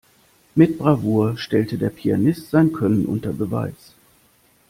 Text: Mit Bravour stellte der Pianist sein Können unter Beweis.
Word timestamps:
Mit 0.55 0.79
Bravour 0.79 1.37
stellte 1.37 1.77
der 1.77 1.91
Pianist 1.91 2.49
sein 2.49 2.71
Können 2.73 3.05
unter 3.05 3.33
Beweis. 3.33 3.93